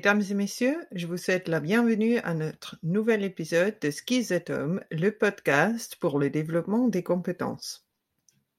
[0.00, 5.10] Mesdames et messieurs, je vous souhaite la bienvenue à notre nouvel épisode de Home, le
[5.10, 7.86] podcast pour le développement des compétences.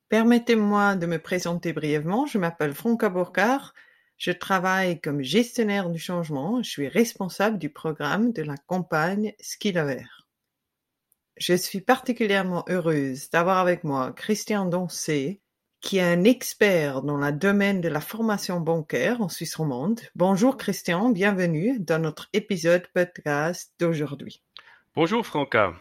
[0.08, 2.28] Permettez-moi de me présenter brièvement.
[2.28, 3.74] Je m'appelle Franca Bourcard.
[4.18, 6.62] Je travaille comme gestionnaire du changement.
[6.62, 9.84] Je suis responsable du programme de la campagne Skill
[11.38, 15.42] Je suis particulièrement heureuse d'avoir avec moi Christian Doncé,
[15.82, 20.00] qui est un expert dans le domaine de la formation bancaire en Suisse romande.
[20.16, 24.44] Bonjour Christian, bienvenue dans notre épisode podcast d'aujourd'hui.
[24.96, 25.74] Bonjour Franca.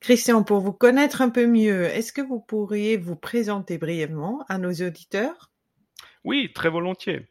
[0.00, 4.58] Christian, pour vous connaître un peu mieux, est-ce que vous pourriez vous présenter brièvement à
[4.58, 5.50] nos auditeurs?
[6.22, 7.26] Oui, très volontiers.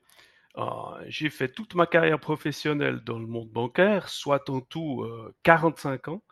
[0.55, 5.05] Ah, j'ai fait toute ma carrière professionnelle dans le monde bancaire, soit en tout
[5.44, 6.24] 45 euh, ans,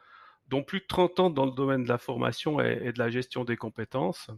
[0.48, 3.46] dont plus de 30 ans dans le domaine de la formation et, de la gestion
[3.46, 4.32] des compétences.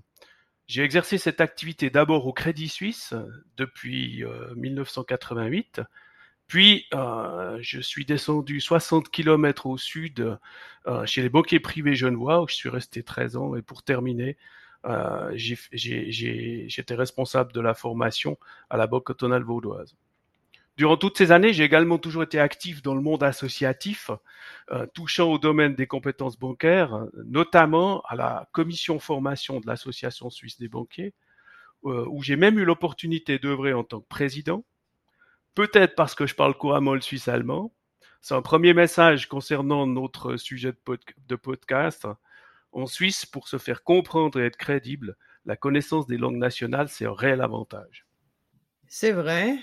[0.67, 3.13] J'ai exercé cette activité d'abord au Crédit Suisse
[3.55, 4.23] depuis
[4.55, 5.83] 1988 euh,
[6.47, 10.39] puis, euh, je suis descendu 60 km au sud
[10.87, 13.55] euh, chez les banquiers privés genevois où je suis resté 13 ans.
[13.55, 14.37] Et pour terminer,
[14.85, 18.37] euh, j'étais responsable de la formation
[18.69, 19.95] à la Banque cantonale vaudoise.
[20.77, 24.11] Durant toutes ces années, j'ai également toujours été actif dans le monde associatif,
[24.71, 30.59] euh, touchant au domaine des compétences bancaires, notamment à la commission formation de l'Association suisse
[30.59, 31.13] des banquiers,
[31.85, 34.63] euh, où j'ai même eu l'opportunité d'œuvrer en tant que président
[35.57, 37.73] peut-être parce que je parle couramment le suisse allemand.
[38.21, 42.07] C'est un premier message concernant notre sujet de, podcast.
[42.73, 47.07] En Suisse, pour se faire comprendre et être crédible, la connaissance des langues nationales, c'est
[47.07, 48.05] un réel avantage.
[48.87, 49.57] C'est vrai.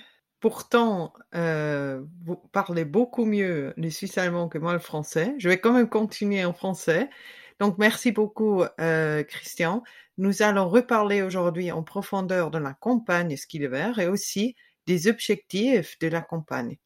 [0.44, 5.34] Pourtant, euh, vous parlez beaucoup mieux le suisse allemand que moi le français.
[5.38, 7.08] Je vais quand même continuer en français.
[7.60, 9.82] Donc, merci beaucoup, euh, Christian.
[10.18, 14.54] Nous allons reparler aujourd'hui en profondeur de la campagne ski vert et aussi
[14.86, 16.76] des objectifs de la campagne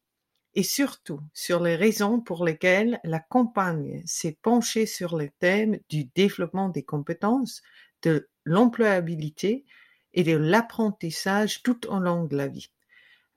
[0.53, 6.05] et surtout sur les raisons pour lesquelles la campagne s'est penchée sur le thème du
[6.05, 7.61] développement des compétences,
[8.03, 9.65] de l'employabilité
[10.13, 12.69] et de l'apprentissage tout au long de la vie.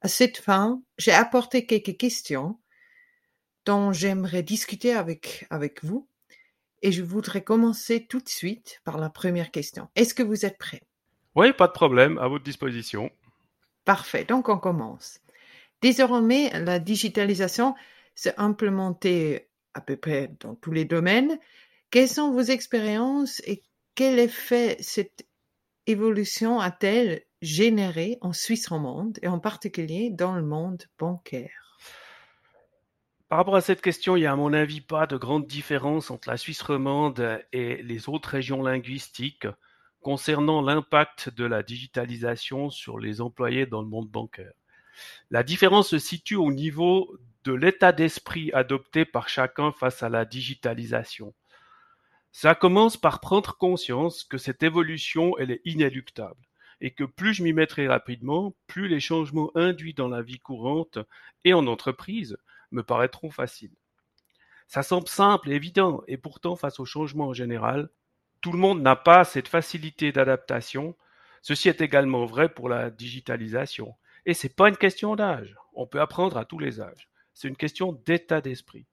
[0.02, 2.58] À cette fin, j'ai apporté quelques questions
[3.64, 6.08] dont j'aimerais discuter avec, avec vous
[6.82, 9.88] et je voudrais commencer tout de suite par la première question.
[9.94, 10.82] Est-ce que vous êtes prêts?
[11.36, 13.12] Oui, pas de problème, à votre disposition.
[13.84, 15.20] Parfait, donc on commence.
[15.82, 17.76] Désormais, la digitalisation
[18.16, 21.38] s'est implémentée à peu près dans tous les domaines.
[21.90, 23.62] Quelles sont vos expériences et
[23.94, 25.28] quel effet cette
[25.86, 31.76] évolution a-t-elle généré en Suisse romande et en particulier dans le monde bancaire
[33.28, 36.12] Par rapport à cette question, il n'y a à mon avis pas de grande différence
[36.12, 39.48] entre la Suisse romande et les autres régions linguistiques
[40.02, 44.52] concernant l'impact de la digitalisation sur les employés dans le monde bancaire.
[45.30, 50.24] La différence se situe au niveau de l'état d'esprit adopté par chacun face à la
[50.24, 51.34] digitalisation.
[52.30, 56.36] Ça commence par prendre conscience que cette évolution, elle est inéluctable
[56.82, 60.98] et que plus je m'y mettrai rapidement, plus les changements induits dans la vie courante
[61.44, 62.36] et en entreprise
[62.72, 63.76] me paraîtront faciles.
[64.66, 67.88] Ça semble simple et évident, et pourtant, face au changement en général,
[68.40, 70.96] tout le monde n'a pas cette facilité d'adaptation.
[71.40, 73.94] Ceci est également vrai pour la digitalisation.
[74.26, 75.54] Et c'est pas une question d'âge.
[75.74, 77.08] On peut apprendre à tous les âges.
[77.32, 78.86] C'est une question d'état d'esprit.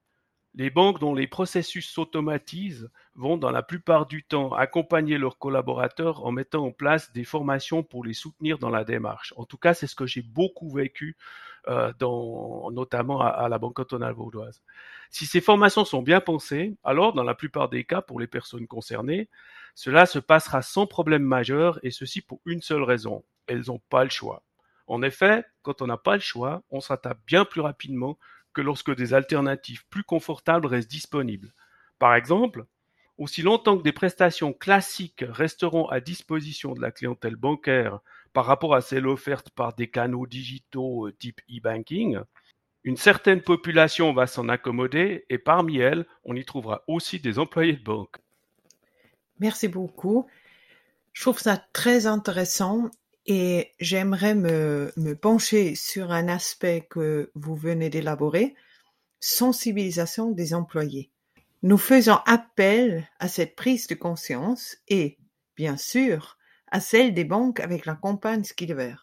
[0.54, 6.24] Les banques dont les processus s'automatisent vont dans la plupart du temps accompagner leurs collaborateurs
[6.26, 9.32] en mettant en place des formations pour les soutenir dans la démarche.
[9.36, 11.16] En tout cas, c'est ce que j'ai beaucoup vécu,
[11.68, 11.92] euh,
[12.72, 14.60] notamment à, la Banque cantonale vaudoise.
[15.08, 18.66] Si ces formations sont bien pensées, alors dans la plupart des cas pour les personnes
[18.66, 19.28] concernées,
[19.76, 23.22] cela se passera sans problème majeur et ceci pour une seule raison.
[23.46, 24.42] Elles n'ont pas le choix.
[24.88, 28.18] En effet, quand on n'a pas le choix, on s'attaque bien plus rapidement
[28.52, 31.52] que lorsque des alternatives plus confortables restent disponibles.
[31.98, 32.64] Par exemple,
[33.18, 38.00] aussi longtemps que des prestations classiques resteront à disposition de la clientèle bancaire
[38.32, 42.20] par rapport à celles offertes par des canaux digitaux euh, type e-banking,
[42.84, 47.74] une certaine population va s'en accommoder et parmi elles, on y trouvera aussi des employés
[47.74, 48.16] de banque.
[49.38, 50.26] Merci beaucoup.
[51.12, 52.90] Je trouve ça très intéressant
[53.32, 58.56] et j'aimerais me, pencher sur un aspect que vous venez d'élaborer,
[59.20, 61.12] sensibilisation des employés.
[61.62, 65.16] Nous faisons appel à cette prise de conscience et,
[65.56, 66.38] bien sûr,
[66.72, 68.96] à celle des banques avec la campagne Skillver.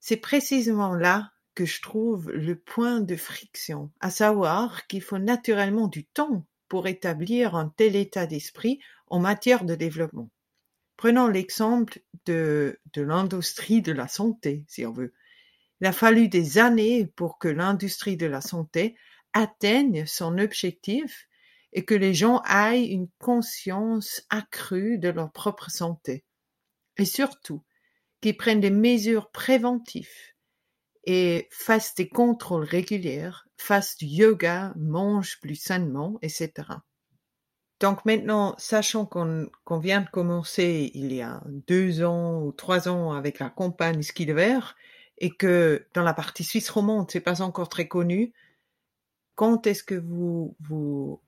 [0.00, 5.88] C'est précisément là que je trouve le point de friction, à savoir qu'il faut naturellement
[5.88, 10.28] du temps pour établir un tel état d'esprit en matière de développement.
[10.96, 15.14] Prenons l'exemple de, de l'industrie de la santé, si on veut.
[15.80, 18.96] Il a fallu des années pour que l'industrie de la santé
[19.32, 21.28] atteigne son objectif
[21.72, 26.24] et que les gens aient une conscience accrue de leur propre santé.
[26.96, 27.64] Et surtout,
[28.20, 30.08] qu'ils prennent des mesures préventives
[31.04, 36.52] et fassent des contrôles réguliers, fassent du yoga, mangent plus sainement, etc.
[37.84, 43.12] Donc maintenant, sachant qu'on vient de commencer il y a deux ans ou trois ans
[43.12, 44.74] avec la campagne ski de verre
[45.18, 48.32] et que dans la partie suisse romande, c'est pas encore très connu,
[49.34, 51.20] quand est-ce que vous, vous,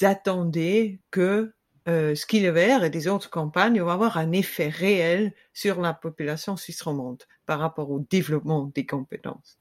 [0.00, 1.54] attendez que
[1.86, 5.94] euh, ski de verre et des autres campagnes vont avoir un effet réel sur la
[5.94, 9.60] population suisse romande par rapport au développement des compétences?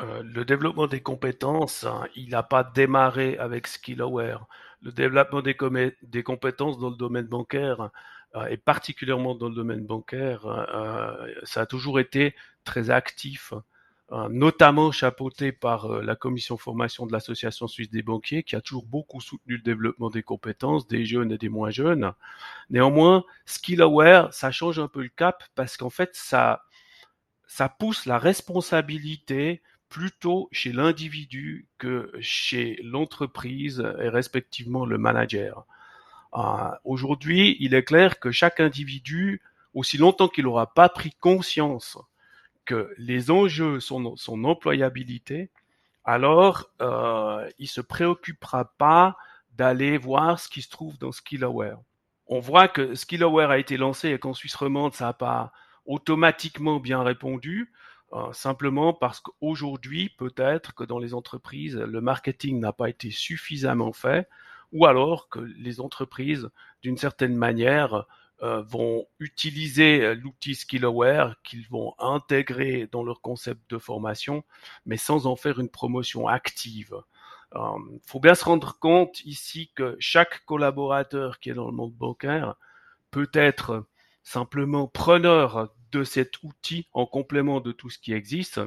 [0.00, 4.48] Euh, le développement des compétences, hein, il n'a pas démarré avec SkillAware.
[4.82, 5.54] Le développement des,
[6.22, 7.90] compétences dans le domaine bancaire,
[8.34, 12.34] euh, et particulièrement dans le domaine bancaire, euh, ça a toujours été
[12.64, 13.52] très actif,
[14.28, 19.20] notamment chapeauté par la commission formation de l'Association suisse des banquiers, qui a toujours beaucoup
[19.20, 22.12] soutenu le développement des compétences des jeunes et des moins jeunes.
[22.70, 26.64] Néanmoins, SkillAware, ça change un peu le cap parce qu'en fait, ça,
[27.46, 35.66] ça pousse la responsabilité plutôt chez l'individu que chez l'entreprise et respectivement le manager.
[36.34, 39.42] Euh, aujourd'hui, il est clair que chaque individu,
[39.74, 41.98] aussi longtemps qu'il n'aura pas pris conscience
[42.64, 45.50] que les enjeux sont son employabilité,
[46.04, 49.16] alors euh, il se préoccupera pas
[49.52, 51.78] d'aller voir ce qui se trouve dans SkillAware.
[52.28, 55.52] On voit que SkillAware a été lancé et qu'en Suisse romande, ça n'a pas
[55.84, 57.72] automatiquement bien répondu.
[58.12, 63.92] Euh, simplement parce qu'aujourd'hui, peut-être que dans les entreprises, le marketing n'a pas été suffisamment
[63.92, 64.28] fait,
[64.72, 66.50] ou alors que les entreprises,
[66.82, 68.06] d'une certaine manière,
[68.42, 74.44] euh, vont utiliser l'outil SkillAware qu'ils vont intégrer dans leur concept de formation,
[74.86, 76.96] mais sans en faire une promotion active.
[77.54, 81.76] Il euh, faut bien se rendre compte ici que chaque collaborateur qui est dans le
[81.76, 82.54] monde bancaire
[83.10, 83.84] peut être
[84.22, 88.60] simplement preneur de cet outil en complément de tout ce qui existe.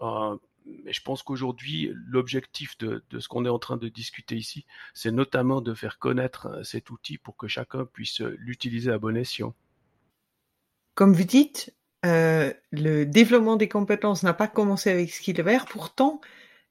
[0.00, 0.36] Euh,
[0.84, 5.10] mais je pense qu'aujourd'hui, l'objectif de, ce qu'on est en train de discuter ici, c'est
[5.10, 9.54] notamment de faire connaître euh, cet outil pour que chacun puisse l'utiliser à bon escient.
[10.94, 11.74] Comme vous dites,
[12.04, 16.20] euh, le développement des compétences n'a pas commencé avec Skillware, pourtant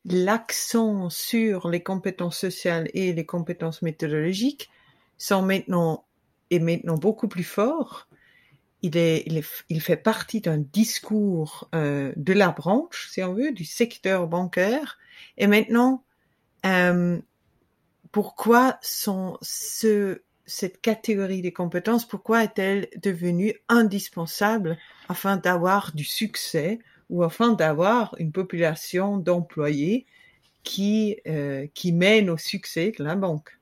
[0.05, 4.69] l'accent sur les compétences sociales et les compétences méthodologiques
[5.17, 6.05] sont maintenant
[6.49, 8.06] est maintenant beaucoup plus fort
[8.81, 13.33] il, est, il, est, il fait partie d'un discours euh, de la branche, si on
[13.33, 14.97] veut, du secteur bancaire.
[15.37, 16.03] Et maintenant,
[16.65, 17.19] euh,
[18.11, 24.77] pourquoi sont ce, cette catégorie des compétences, pourquoi est-elle devenue indispensable
[25.09, 26.79] afin d'avoir du succès
[27.09, 30.05] ou afin d'avoir une population d'employés
[30.63, 33.56] qui, euh, qui mène au succès de la banque?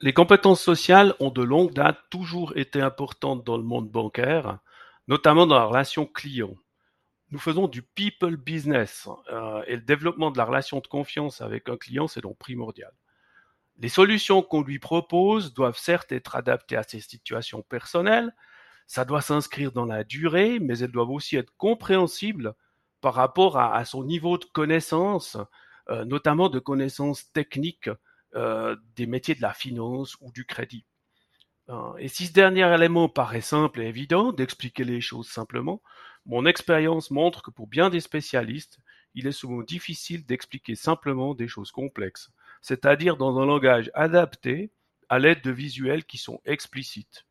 [0.00, 4.58] Les compétences sociales ont de longue date toujours été importantes dans le monde bancaire,
[5.08, 6.54] notamment dans la relation client.
[7.30, 11.68] Nous faisons du people business euh, et le développement de la relation de confiance avec
[11.68, 12.92] un client, c'est donc primordial.
[13.78, 18.34] Les solutions qu'on lui propose doivent certes être adaptées à ses situations personnelles,
[18.86, 22.54] ça doit s'inscrire dans la durée, mais elles doivent aussi être compréhensibles
[23.00, 25.36] par rapport à, son niveau de connaissance,
[25.90, 27.90] euh, notamment de connaissances techniques
[28.34, 30.84] des métiers de la finance ou du crédit.
[31.68, 35.82] Euh, et si ce dernier élément paraît simple et évident d'expliquer les choses simplement,
[36.24, 38.78] mon expérience montre que pour bien des spécialistes,
[39.14, 42.30] il est souvent difficile d'expliquer simplement des choses complexes,
[42.60, 44.70] c'est-à-dire dans un langage adapté
[45.08, 47.26] à l'aide de visuels qui sont explicites.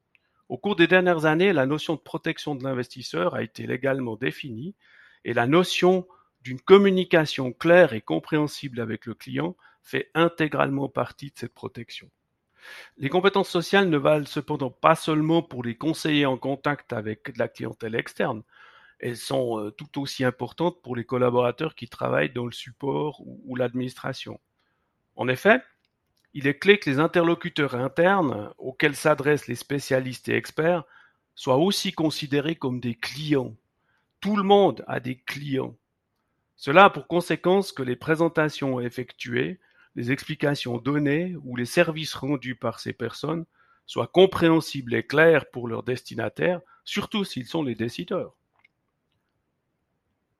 [0.49, 4.75] Au cours des dernières années, la notion de protection de l'investisseur a été légalement définie
[5.23, 6.07] et la notion
[6.45, 12.11] d'une communication claire et compréhensible avec le client fait intégralement partie de cette protection.
[12.97, 17.47] Les compétences sociales ne valent cependant pas seulement pour les conseillers en contact avec la
[17.47, 18.43] clientèle externe,
[18.99, 23.55] elles sont euh, tout aussi importantes pour les collaborateurs qui travaillent dans le support ou,
[23.55, 24.39] l'administration.
[25.15, 25.63] En effet,
[26.35, 30.83] il est clé que les interlocuteurs internes auxquels s'adressent les spécialistes et experts
[31.33, 33.55] soient aussi considérés comme des clients.
[34.21, 35.75] Tout le monde a des clients.
[36.57, 39.59] Cela a pour conséquence que les présentations effectuées
[39.95, 43.45] les explications données ou les services rendus par ces personnes
[43.85, 48.35] soient compréhensibles et clairs pour leurs destinataires, surtout s'ils sont les décideurs.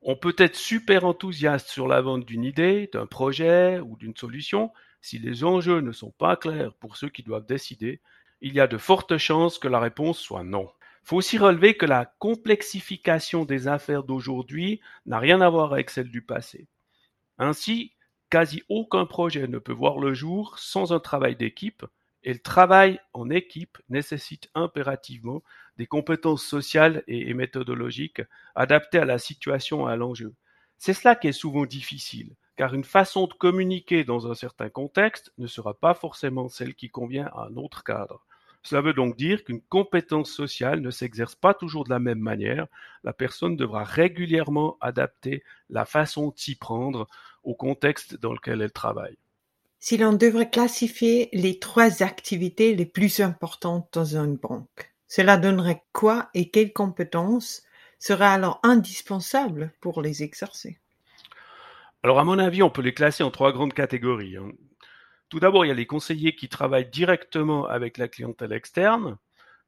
[0.01, 4.71] On peut être super enthousiaste sur la vente d'une idée, d'un projet ou d'une solution,
[5.01, 8.01] si les enjeux ne sont pas clairs pour ceux qui doivent décider,
[8.41, 10.69] il y a de fortes chances que la réponse soit non.
[11.05, 16.09] Faut aussi relever que la complexification des affaires d'aujourd'hui n'a rien à voir avec celle
[16.09, 16.67] du passé.
[17.37, 17.93] Ainsi,
[18.31, 21.85] quasi aucun projet ne peut voir le jour sans un travail d'équipe,
[22.23, 25.43] et le travail en équipe nécessite impérativement
[25.77, 28.23] des compétences sociales et méthodologiques
[28.55, 30.33] adaptées à la situation et à l'enjeu.
[30.79, 35.31] C'est cela qui est souvent difficile, car une façon de communiquer dans un certain contexte
[35.37, 38.25] ne sera pas forcément celle qui convient à un autre cadre.
[38.65, 42.65] Cela veut donc dire qu'une compétence sociale ne s'exerce pas toujours de la même manière.
[43.03, 47.07] La personne devra régulièrement adapter la façon de s'y prendre
[47.43, 49.17] au contexte dans lequel elle travaille.
[49.79, 55.83] Si l'on devrait classifier les trois activités les plus importantes dans une banque, cela donnerait
[55.93, 57.61] quoi et quelles compétences
[57.99, 60.79] seraient alors indispensables pour les exercer?
[62.01, 64.37] Alors à mon avis, on peut les classer en trois grandes catégories.
[65.25, 65.29] Hein.
[65.29, 69.17] Tout d'abord, il y a les conseillers qui travaillent directement avec la clientèle externe.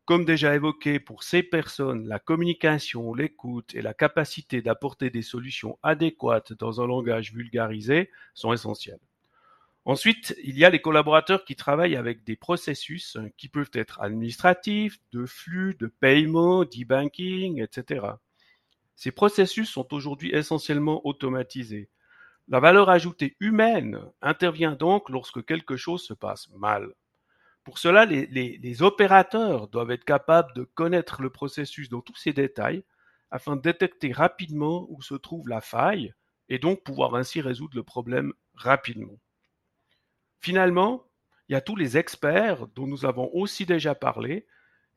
[0.05, 5.77] Comme déjà évoqué, pour ces personnes, la communication, l'écoute et la capacité d'apporter des solutions
[5.83, 8.99] adéquates dans un langage vulgarisé sont essentiels.
[9.83, 14.99] Ensuite, il y a les collaborateurs qui travaillent avec des processus qui peuvent être administratifs,
[15.11, 18.05] de flux, de paiement, d'e-banking, etc.
[18.95, 21.89] Ces processus sont aujourd'hui essentiellement automatisés.
[22.49, 26.93] La valeur ajoutée humaine intervient donc lorsque quelque chose se passe mal.
[27.65, 32.85] Pour cela, les, opérateurs doivent être capables de connaître le processus dans tous ses détails
[33.31, 36.13] afin de détecter rapidement où se trouve la faille
[36.47, 39.19] et donc pouvoir ainsi résoudre le problème rapidement.
[40.39, 41.03] Finalement,
[41.49, 44.47] il y a tous les experts dont nous avons aussi déjà parlé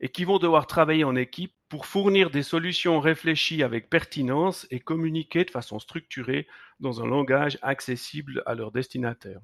[0.00, 4.80] et qui vont devoir travailler en équipe pour fournir des solutions réfléchies avec pertinence et
[4.80, 6.46] communiquer de façon structurée
[6.80, 9.40] dans un langage accessible à leurs destinataires.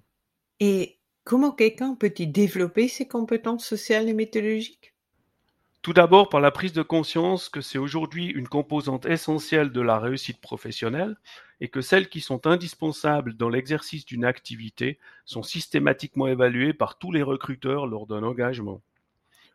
[0.60, 4.94] Et comment quelqu'un peut-il développer ses compétences sociales et méthodologiques?
[5.82, 10.00] Tout d'abord par la prise de conscience que c'est aujourd'hui une composante essentielle de la
[10.00, 11.16] réussite professionnelle
[11.60, 17.12] et que celles qui sont indispensables dans l'exercice d'une activité sont systématiquement évaluées par tous
[17.12, 18.82] les recruteurs lors d'un engagement.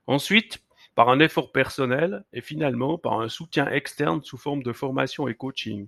[0.08, 0.64] Ensuite,
[0.96, 5.36] par un effort personnel et finalement par un soutien externe sous forme de formation et
[5.36, 5.88] coaching.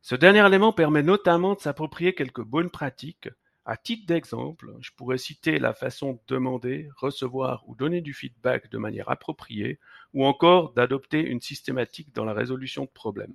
[0.00, 3.28] Ce dernier élément permet notamment de s'approprier quelques bonnes pratiques.
[3.64, 8.68] À titre d'exemple, je pourrais citer la façon de demander, recevoir ou donner du feedback
[8.70, 9.78] de manière appropriée,
[10.14, 13.34] ou encore d'adopter une systématique dans la résolution de problèmes.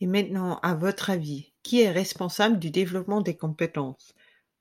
[0.00, 4.14] Et maintenant, à votre avis, qui est responsable du développement des compétences?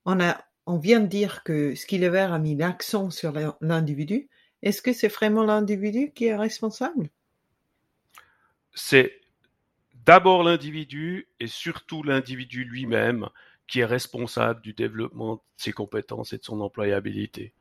[0.06, 4.30] On, vient de dire que Skillever a mis l'accent sur l'individu,
[4.64, 7.10] est-ce que c'est vraiment l'individu qui est responsable?
[8.74, 9.20] C'est
[10.06, 13.30] d'abord l'individu et surtout l'individu lui-même
[13.68, 17.54] qui est responsable du développement de ses compétences et de son employabilité.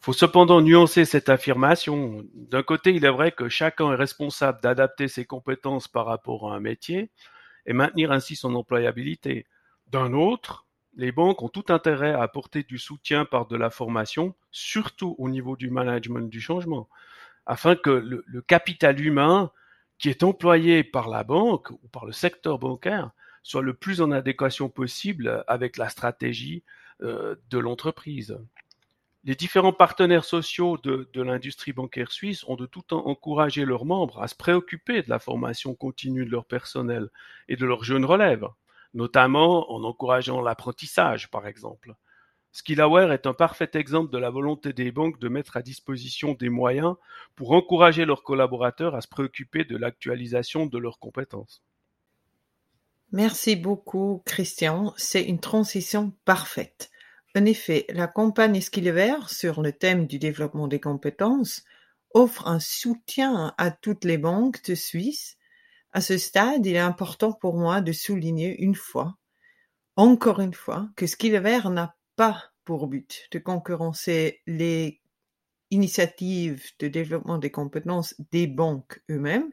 [0.00, 2.24] Il faut cependant nuancer cette affirmation.
[2.34, 6.56] D'un côté, il est vrai que chacun est responsable d'adapter ses compétences par rapport à
[6.56, 7.10] un métier
[7.64, 9.46] et maintenir ainsi son employabilité.
[9.88, 10.65] D'un autre,
[10.96, 15.28] les banques ont tout intérêt à apporter du soutien par de la formation, surtout au
[15.28, 16.88] niveau du management du changement,
[17.44, 19.50] afin que le, capital humain
[19.98, 23.10] qui est employé par la banque ou par le secteur bancaire
[23.42, 26.64] soit le plus en adéquation possible avec la stratégie
[27.02, 28.38] euh, de l'entreprise.
[29.24, 34.22] Les différents partenaires sociaux de, l'industrie bancaire suisse ont de tout temps encouragé leurs membres
[34.22, 37.08] à se préoccuper de la formation continue de leur personnel
[37.48, 38.48] et de leur jeune relève
[38.96, 41.94] notamment en encourageant l'apprentissage, par exemple.
[42.50, 46.48] Skillaware est un parfait exemple de la volonté des banques de mettre à disposition des
[46.48, 46.94] moyens
[47.34, 51.62] pour encourager leurs collaborateurs à se préoccuper de l'actualisation de leurs compétences.
[53.12, 54.94] Merci beaucoup, Christian.
[54.96, 56.90] C'est une transition parfaite.
[57.36, 61.64] En effet, la campagne Skillaware sur le thème du développement des compétences
[62.14, 65.35] offre un soutien à toutes les banques de Suisse
[65.96, 69.16] à ce stade, il est important pour moi de souligner une fois,
[69.96, 75.00] encore une fois, que Skillever n'a pas pour but de concurrencer les
[75.70, 79.50] initiatives de développement des compétences des banques eux-mêmes.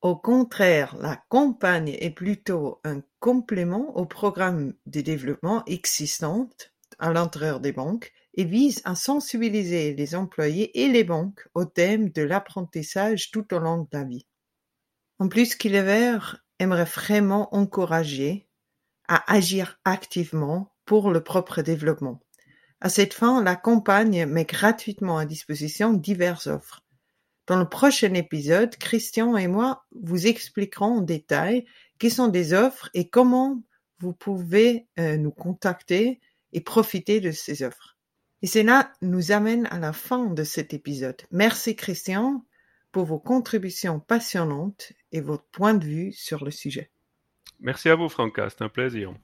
[0.00, 6.50] Au contraire, la campagne est plutôt un complément au programme de développement existant
[6.98, 12.10] à l'intérieur des banques et vise à sensibiliser les employés et les banques au thème
[12.10, 14.26] de l'apprentissage tout au long de la vie.
[15.18, 16.18] En plus Killever
[16.58, 18.48] aimerait vraiment encourager
[19.08, 22.20] à agir activement pour le propre développement.
[22.80, 26.84] À cette fin, la campagne met gratuitement à disposition diverses offres.
[27.46, 31.64] Dans le prochain épisode, Christian et moi vous expliquerons en détail
[31.98, 33.62] quelles sont des offres et comment
[33.98, 36.20] vous pouvez euh, nous contacter
[36.52, 37.96] et profiter de ces offres.
[38.42, 41.22] Et cela nous amène à la fin de cet épisode.
[41.30, 42.44] Merci Christian
[42.92, 46.90] pour vos contributions passionnantes et votre point de vue sur le sujet.
[47.58, 48.48] Merci à vous, Franca.
[48.50, 49.14] C'est un plaisir.